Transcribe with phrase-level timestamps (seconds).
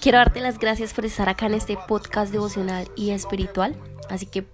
[0.00, 3.76] Quiero darte las gracias por estar acá en este podcast devocional y espiritual.
[4.08, 4.46] Así que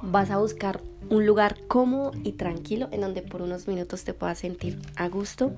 [0.00, 0.80] vas a buscar
[1.10, 5.52] un lugar cómodo y tranquilo en donde por unos minutos te puedas sentir a gusto.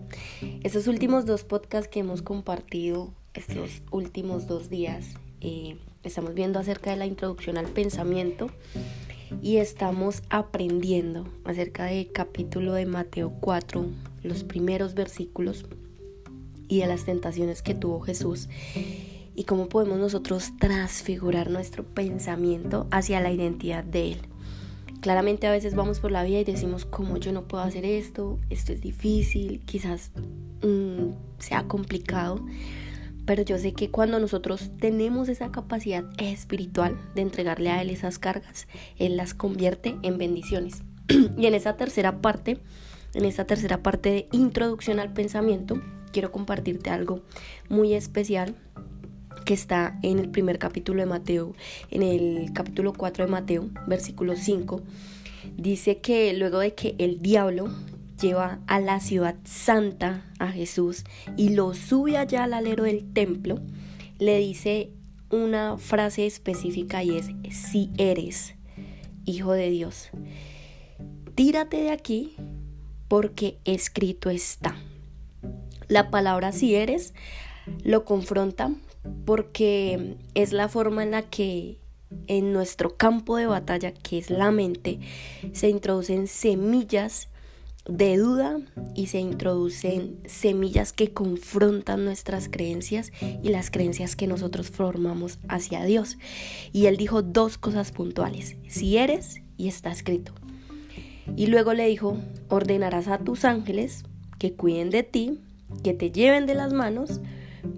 [0.62, 6.90] Estos últimos dos podcasts que hemos compartido estos últimos dos días, eh, estamos viendo acerca
[6.90, 8.48] de la introducción al pensamiento
[9.42, 13.86] y estamos aprendiendo acerca del capítulo de Mateo 4,
[14.22, 15.66] los primeros versículos
[16.68, 18.48] y de las tentaciones que tuvo Jesús
[19.34, 24.18] y cómo podemos nosotros transfigurar nuestro pensamiento hacia la identidad de Él.
[25.00, 28.38] Claramente a veces vamos por la vida y decimos, ¿cómo yo no puedo hacer esto?
[28.48, 30.12] Esto es difícil, quizás
[30.62, 32.44] mm, sea complicado.
[33.26, 38.18] Pero yo sé que cuando nosotros tenemos esa capacidad espiritual de entregarle a Él esas
[38.18, 40.82] cargas, Él las convierte en bendiciones.
[41.36, 42.60] y en esa tercera parte,
[43.14, 45.82] en esta tercera parte de introducción al pensamiento,
[46.14, 47.22] quiero compartirte algo
[47.68, 48.54] muy especial
[49.44, 51.54] que está en el primer capítulo de Mateo,
[51.90, 54.80] en el capítulo 4 de Mateo, versículo 5.
[55.56, 57.68] Dice que luego de que el diablo
[58.22, 61.02] lleva a la ciudad santa a Jesús
[61.36, 63.58] y lo sube allá al alero del templo,
[64.20, 64.90] le dice
[65.30, 68.54] una frase específica y es, si eres
[69.24, 70.10] hijo de Dios,
[71.34, 72.36] tírate de aquí
[73.08, 74.76] porque escrito está.
[75.88, 77.14] La palabra si eres
[77.82, 78.72] lo confronta
[79.24, 81.78] porque es la forma en la que
[82.26, 85.00] en nuestro campo de batalla, que es la mente,
[85.52, 87.28] se introducen semillas
[87.86, 88.58] de duda
[88.94, 93.12] y se introducen semillas que confrontan nuestras creencias
[93.42, 96.16] y las creencias que nosotros formamos hacia Dios.
[96.72, 100.32] Y él dijo dos cosas puntuales, si eres y está escrito.
[101.36, 102.16] Y luego le dijo,
[102.48, 104.04] ordenarás a tus ángeles
[104.38, 105.40] que cuiden de ti,
[105.82, 107.20] que te lleven de las manos,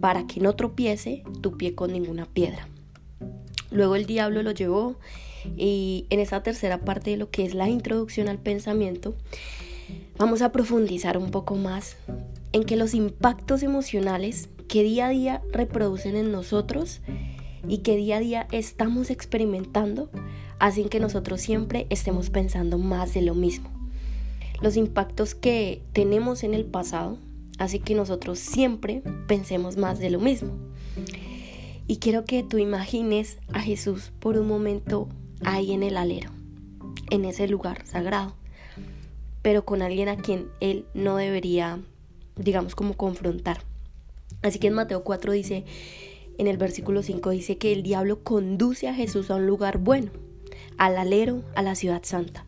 [0.00, 2.68] para que no tropiece tu pie con ninguna piedra.
[3.70, 4.96] Luego el diablo lo llevó
[5.56, 9.14] y en esa tercera parte de lo que es la introducción al pensamiento,
[10.18, 11.96] vamos a profundizar un poco más
[12.52, 17.00] en que los impactos emocionales que día a día reproducen en nosotros
[17.68, 20.10] y que día a día estamos experimentando
[20.58, 23.70] hacen que nosotros siempre estemos pensando más de lo mismo.
[24.62, 27.18] Los impactos que tenemos en el pasado
[27.58, 30.52] hacen que nosotros siempre pensemos más de lo mismo.
[31.86, 35.08] Y quiero que tú imagines a Jesús por un momento
[35.44, 36.30] ahí en el alero,
[37.10, 38.34] en ese lugar sagrado,
[39.42, 41.78] pero con alguien a quien él no debería,
[42.36, 43.58] digamos, como confrontar.
[44.42, 45.64] Así que en Mateo 4 dice,
[46.38, 50.10] en el versículo 5 dice que el diablo conduce a Jesús a un lugar bueno,
[50.78, 52.45] al alero, a la ciudad santa.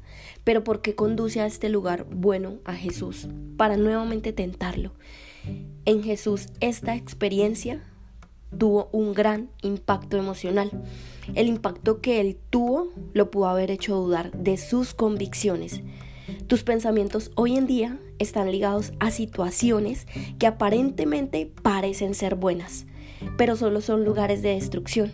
[0.48, 3.28] Pero ¿por qué conduce a este lugar bueno a Jesús?
[3.58, 4.92] Para nuevamente tentarlo.
[5.84, 7.82] En Jesús esta experiencia
[8.56, 10.70] tuvo un gran impacto emocional.
[11.34, 15.82] El impacto que él tuvo lo pudo haber hecho dudar de sus convicciones.
[16.46, 20.06] Tus pensamientos hoy en día están ligados a situaciones
[20.38, 22.86] que aparentemente parecen ser buenas,
[23.36, 25.12] pero solo son lugares de destrucción.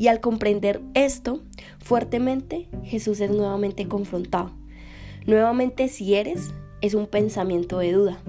[0.00, 1.42] Y al comprender esto
[1.78, 4.50] fuertemente, Jesús es nuevamente confrontado.
[5.26, 8.22] Nuevamente si eres, es un pensamiento de duda.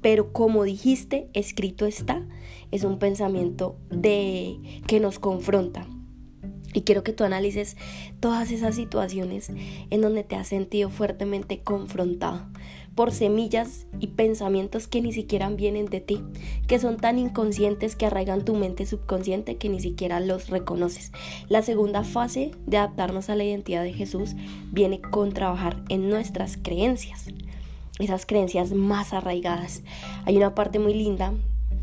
[0.00, 2.26] Pero como dijiste, escrito está,
[2.70, 4.56] es un pensamiento de
[4.86, 5.86] que nos confronta.
[6.72, 7.76] Y quiero que tú analices
[8.20, 9.50] todas esas situaciones
[9.90, 12.46] en donde te has sentido fuertemente confrontado
[12.94, 16.22] por semillas y pensamientos que ni siquiera vienen de ti,
[16.66, 21.12] que son tan inconscientes que arraigan tu mente subconsciente que ni siquiera los reconoces.
[21.48, 24.34] La segunda fase de adaptarnos a la identidad de Jesús
[24.72, 27.26] viene con trabajar en nuestras creencias,
[27.98, 29.82] esas creencias más arraigadas.
[30.24, 31.32] Hay una parte muy linda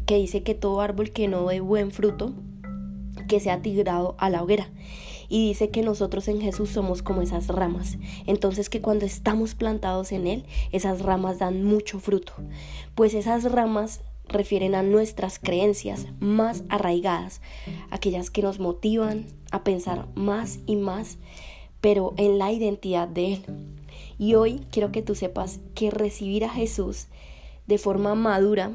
[0.06, 2.34] que dice que todo árbol que no dé buen fruto,
[3.28, 4.70] que sea tirado a la hoguera.
[5.30, 7.98] Y dice que nosotros en Jesús somos como esas ramas.
[8.26, 12.34] Entonces que cuando estamos plantados en Él, esas ramas dan mucho fruto.
[12.96, 17.42] Pues esas ramas refieren a nuestras creencias más arraigadas,
[17.92, 21.18] aquellas que nos motivan a pensar más y más,
[21.82, 23.46] pero en la identidad de Él.
[24.18, 27.08] Y hoy quiero que tú sepas que recibir a Jesús
[27.68, 28.72] de forma madura,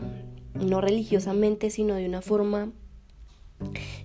[0.54, 2.70] no religiosamente, sino de una forma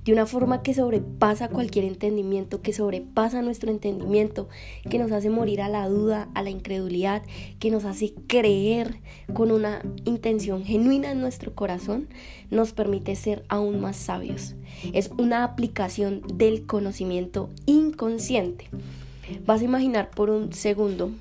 [0.04, 4.50] de una forma que sobrepasa cualquier entendimiento, que sobrepasa nuestro entendimiento,
[4.90, 7.24] que nos hace morir a la duda, a la incredulidad,
[7.60, 9.02] que nos hace creer
[9.34, 12.08] con una intención genuina en nuestro corazón,
[12.52, 14.56] nos permite ser aún más sabios.
[14.94, 18.70] Es una aplicación del conocimiento inconsciente.
[19.46, 21.12] Vas a imaginar por un segundo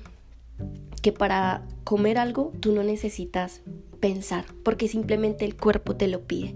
[1.01, 3.61] que para comer algo tú no necesitas
[3.99, 6.55] pensar, porque simplemente el cuerpo te lo pide.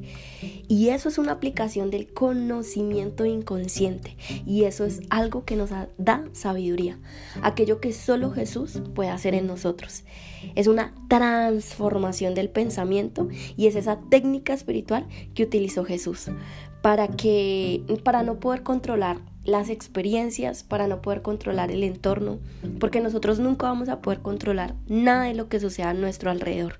[0.71, 4.15] Y eso es una aplicación del conocimiento inconsciente.
[4.45, 6.97] Y eso es algo que nos da sabiduría.
[7.41, 10.05] Aquello que solo Jesús puede hacer en nosotros.
[10.55, 13.27] Es una transformación del pensamiento
[13.57, 16.29] y es esa técnica espiritual que utilizó Jesús
[16.81, 22.39] para que para no poder controlar las experiencias, para no poder controlar el entorno,
[22.79, 26.77] porque nosotros nunca vamos a poder controlar nada de lo que suceda a nuestro alrededor.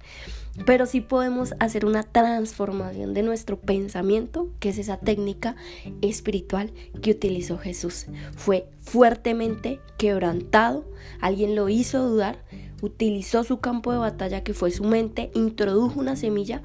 [0.65, 5.55] Pero sí podemos hacer una transformación de nuestro pensamiento, que es esa técnica
[6.01, 6.71] espiritual
[7.01, 8.07] que utilizó Jesús.
[8.35, 10.85] Fue fuertemente quebrantado,
[11.21, 12.43] alguien lo hizo dudar,
[12.81, 16.61] utilizó su campo de batalla que fue su mente, introdujo una semilla,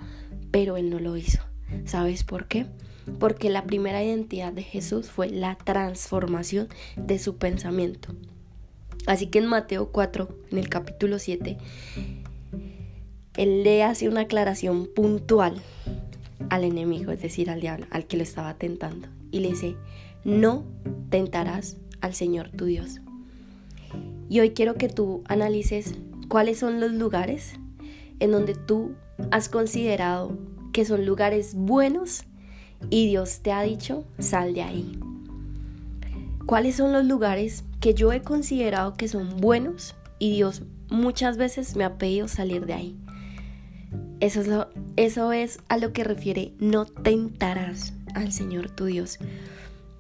[0.51, 1.41] pero él no lo hizo.
[1.85, 2.67] ¿Sabes por qué?
[3.19, 8.15] Porque la primera identidad de Jesús fue la transformación de su pensamiento.
[9.07, 11.57] Así que en Mateo 4, en el capítulo 7,
[13.37, 15.63] él le hace una aclaración puntual
[16.51, 19.09] al enemigo, es decir, al diablo, al que lo estaba tentando.
[19.31, 19.77] Y le dice,
[20.25, 20.65] no
[21.11, 23.01] tentarás al Señor tu Dios.
[24.29, 25.95] Y hoy quiero que tú analices
[26.29, 27.55] cuáles son los lugares
[28.19, 28.95] en donde tú
[29.31, 30.37] has considerado
[30.77, 32.25] que son lugares buenos
[32.91, 35.01] y Dios te ha dicho, sal de ahí.
[36.45, 41.77] ¿Cuáles son los lugares que yo he considerado que son buenos y Dios muchas veces
[41.77, 42.97] me ha pedido salir de ahí?
[44.21, 49.19] Eso es, a lo que refiere no tentarás al Señor tu Dios.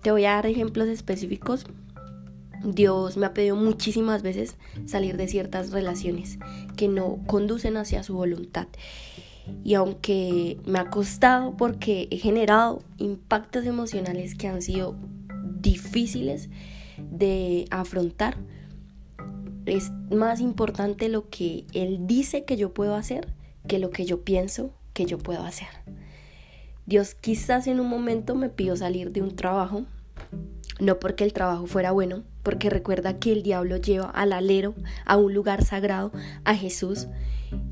[0.02, 1.64] Te voy a dar ejemplos específicos.
[2.62, 6.38] Dios me ha pedido muchísimas veces salir de ciertas relaciones
[6.76, 8.66] que no conducen hacia su voluntad.
[9.64, 14.96] Y aunque me ha costado porque he generado impactos emocionales que han sido
[15.60, 16.48] difíciles
[16.98, 18.36] de afrontar,
[19.66, 23.28] es más importante lo que Él dice que yo puedo hacer
[23.66, 25.68] que lo que yo pienso que yo puedo hacer.
[26.86, 29.84] Dios quizás en un momento me pidió salir de un trabajo,
[30.78, 35.16] no porque el trabajo fuera bueno, porque recuerda que el diablo lleva al alero, a
[35.16, 36.12] un lugar sagrado,
[36.44, 37.08] a Jesús,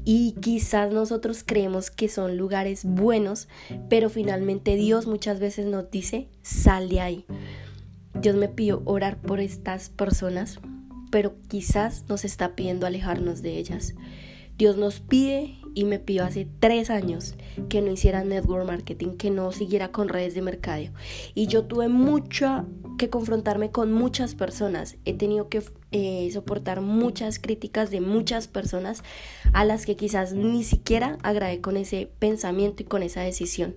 [0.04, 3.48] y quizás nosotros creemos que son lugares buenos,
[3.88, 7.26] pero finalmente Dios muchas veces nos dice, sal de ahí.
[8.20, 10.60] Dios me pidió orar por estas personas,
[11.10, 13.94] pero quizás nos está pidiendo alejarnos de ellas.
[14.56, 17.34] Dios nos pide y me pidió hace tres años
[17.68, 20.92] que no hiciera network marketing, que no siguiera con redes de mercadeo.
[21.34, 22.64] Y yo tuve mucha
[22.96, 24.96] que confrontarme con muchas personas.
[25.04, 29.02] He tenido que eh, soportar muchas críticas de muchas personas
[29.52, 33.74] a las que quizás ni siquiera agradé con ese pensamiento y con esa decisión.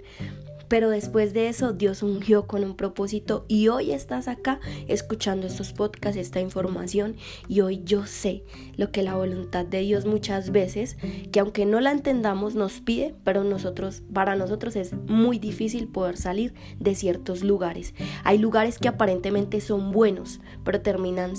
[0.67, 5.73] Pero después de eso, Dios ungió con un propósito y hoy estás acá escuchando estos
[5.73, 7.15] podcasts, esta información
[7.47, 8.43] y hoy yo sé
[8.75, 10.97] lo que la voluntad de Dios muchas veces,
[11.31, 16.17] que aunque no la entendamos, nos pide, pero nosotros, para nosotros es muy difícil poder
[16.17, 17.93] salir de ciertos lugares.
[18.23, 21.35] Hay lugares que aparentemente son buenos, pero terminan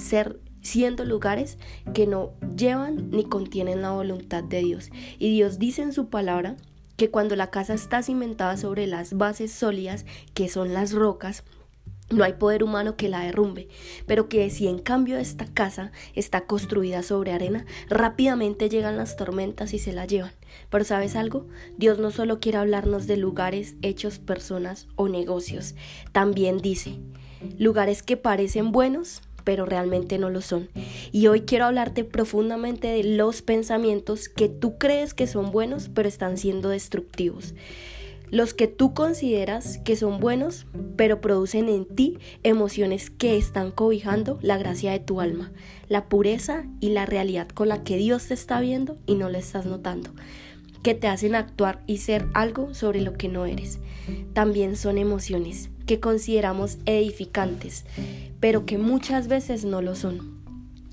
[0.60, 1.58] siendo lugares
[1.94, 4.90] que no llevan ni contienen la voluntad de Dios.
[5.18, 6.56] Y Dios dice en su palabra
[6.98, 11.44] que cuando la casa está cimentada sobre las bases sólidas, que son las rocas,
[12.10, 13.68] no hay poder humano que la derrumbe,
[14.06, 19.74] pero que si en cambio esta casa está construida sobre arena, rápidamente llegan las tormentas
[19.74, 20.32] y se la llevan.
[20.70, 25.76] Pero sabes algo, Dios no solo quiere hablarnos de lugares, hechos, personas o negocios,
[26.10, 26.98] también dice,
[27.58, 30.68] lugares que parecen buenos, pero realmente no lo son.
[31.10, 36.06] Y hoy quiero hablarte profundamente de los pensamientos que tú crees que son buenos, pero
[36.06, 37.54] están siendo destructivos.
[38.30, 44.38] Los que tú consideras que son buenos, pero producen en ti emociones que están cobijando
[44.42, 45.50] la gracia de tu alma,
[45.88, 49.38] la pureza y la realidad con la que Dios te está viendo y no le
[49.38, 50.10] estás notando
[50.82, 53.80] que te hacen actuar y ser algo sobre lo que no eres.
[54.32, 57.86] También son emociones que consideramos edificantes,
[58.40, 60.37] pero que muchas veces no lo son.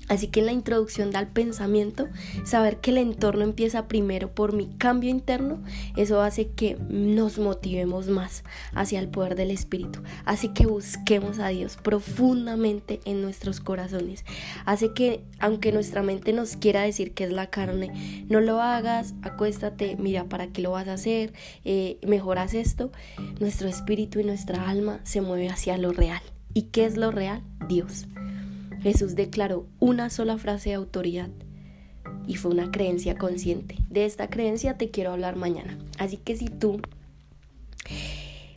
[0.08, 2.08] Así que en la introducción al pensamiento,
[2.44, 5.62] saber que el entorno empieza primero por mi cambio interno,
[5.96, 10.02] eso hace que nos motivemos más hacia el poder del Espíritu.
[10.24, 14.24] Hace que busquemos a Dios profundamente en nuestros corazones.
[14.64, 19.14] Hace que, aunque nuestra mente nos quiera decir que es la carne, no lo hagas,
[19.22, 21.32] acuéstate, mira para qué lo vas a hacer,
[21.64, 22.92] eh, mejoras esto,
[23.40, 26.22] nuestro espíritu y nuestra alma se mueve hacia lo real.
[26.54, 27.42] ¿Y qué es lo real?
[27.68, 28.06] Dios.
[28.86, 31.28] Jesús declaró una sola frase de autoridad
[32.26, 33.76] y fue una creencia consciente.
[33.90, 35.76] De esta creencia te quiero hablar mañana.
[35.98, 36.80] Así que si tú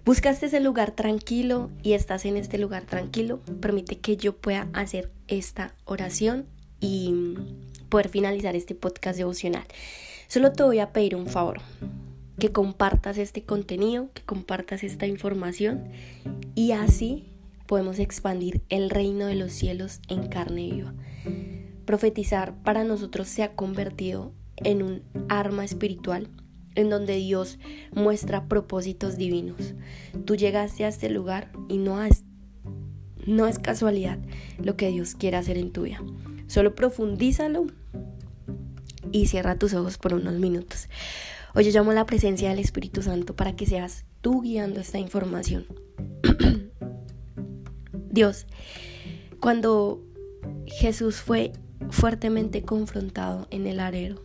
[0.05, 5.11] buscaste ese lugar tranquilo y estás en este lugar tranquilo, permite que yo pueda hacer
[5.27, 6.45] esta oración
[6.79, 7.35] y
[7.89, 9.65] poder finalizar este podcast devocional.
[10.27, 11.59] Solo te voy a pedir un favor,
[12.39, 15.85] que compartas este contenido, que compartas esta información
[16.53, 17.25] y así
[17.69, 20.95] podemos expandir el reino de los cielos en carne viva.
[21.85, 26.29] Profetizar para nosotros se ha convertido en un arma espiritual
[26.73, 27.59] en donde Dios
[27.91, 29.75] muestra propósitos divinos.
[30.25, 32.23] Tú llegaste a este lugar y no es,
[33.27, 34.17] no es casualidad
[34.57, 36.01] lo que Dios quiere hacer en tu vida.
[36.47, 37.67] Solo profundízalo
[39.11, 40.89] y cierra tus ojos por unos minutos.
[41.53, 45.67] Hoy yo llamo la presencia del Espíritu Santo para que seas tú guiando esta información.
[48.11, 48.47] Dios,
[49.39, 50.03] cuando
[50.65, 51.53] Jesús fue
[51.91, 54.21] fuertemente confrontado en el arero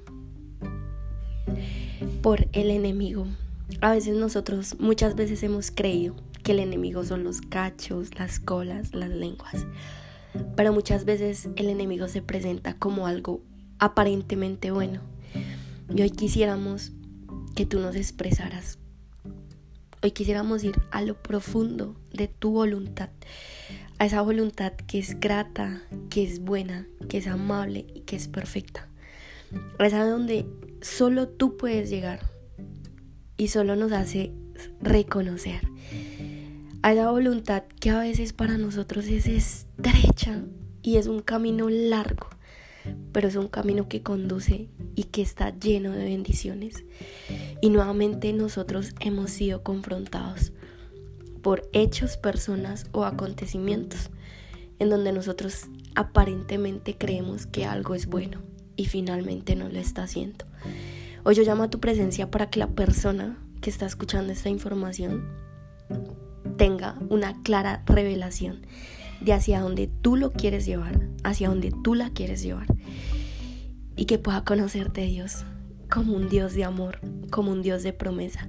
[2.22, 3.26] por el enemigo,
[3.80, 8.94] a veces nosotros muchas veces hemos creído que el enemigo son los cachos, las colas,
[8.94, 9.66] las lenguas,
[10.56, 13.42] pero muchas veces el enemigo se presenta como algo
[13.78, 15.00] aparentemente bueno.
[15.94, 16.92] Y hoy quisiéramos
[17.54, 18.78] que tú nos expresaras
[20.04, 23.08] Hoy quisiéramos ir a lo profundo de tu voluntad,
[23.98, 25.80] a esa voluntad que es grata,
[26.10, 28.86] que es buena, que es amable y que es perfecta.
[29.78, 30.44] A esa donde
[30.82, 32.20] solo tú puedes llegar
[33.38, 34.34] y solo nos hace
[34.82, 35.62] reconocer.
[36.82, 40.42] A esa voluntad que a veces para nosotros es estrecha
[40.82, 42.28] y es un camino largo
[43.12, 46.84] pero es un camino que conduce y que está lleno de bendiciones.
[47.60, 50.52] Y nuevamente nosotros hemos sido confrontados
[51.42, 54.10] por hechos, personas o acontecimientos
[54.78, 58.40] en donde nosotros aparentemente creemos que algo es bueno
[58.76, 60.44] y finalmente no lo está haciendo.
[61.22, 65.24] Hoy yo llamo a tu presencia para que la persona que está escuchando esta información
[66.56, 68.66] tenga una clara revelación
[69.20, 72.66] de hacia donde tú lo quieres llevar, hacia donde tú la quieres llevar.
[73.96, 75.44] Y que pueda conocerte Dios
[75.90, 76.98] como un Dios de amor,
[77.30, 78.48] como un Dios de promesa.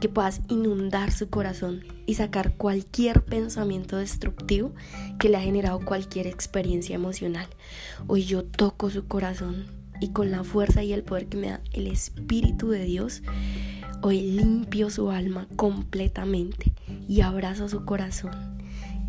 [0.00, 4.74] Que puedas inundar su corazón y sacar cualquier pensamiento destructivo
[5.18, 7.46] que le ha generado cualquier experiencia emocional.
[8.06, 9.66] Hoy yo toco su corazón
[10.00, 13.22] y con la fuerza y el poder que me da el Espíritu de Dios,
[14.02, 16.72] hoy limpio su alma completamente
[17.08, 18.53] y abrazo su corazón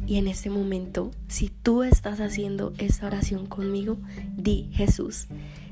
[0.07, 3.97] y en este momento, si tú estás haciendo esta oración conmigo,
[4.35, 5.27] di Jesús,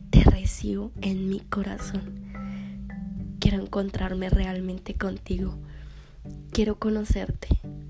[0.09, 2.33] te recibo en mi corazón.
[3.39, 5.57] Quiero encontrarme realmente contigo.
[6.51, 7.47] Quiero conocerte,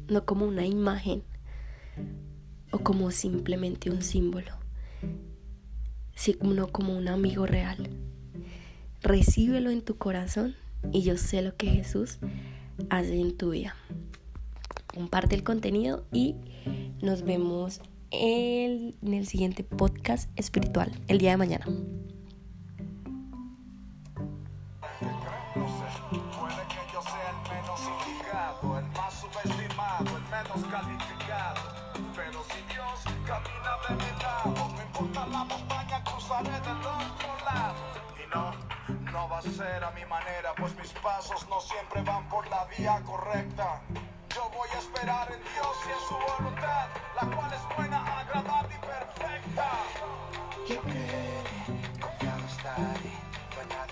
[0.09, 1.23] no como una imagen
[2.71, 4.51] o como simplemente un símbolo,
[6.15, 7.89] sino como un amigo real.
[9.01, 10.55] Recíbelo en tu corazón
[10.91, 12.17] y yo sé lo que Jesús
[12.89, 13.75] hace en tu vida
[14.93, 16.35] comparte el contenido y
[17.01, 17.81] nos vemos
[18.11, 21.65] en el siguiente podcast espiritual el día de mañana.
[38.15, 38.51] Y no,
[39.11, 42.65] no va a ser a mi manera, pues mis pasos no siempre van por la
[42.65, 43.81] vía correcta.
[44.63, 46.87] Voy a esperar en Dios y en su voluntad,
[47.21, 49.71] la cual es buena, agradable y perfecta.
[50.69, 53.11] Yo creeré, confiado estaré,
[53.51, 53.87] no hay nada